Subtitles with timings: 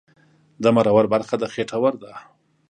[0.63, 2.11] د مرور برخه د خېټور ده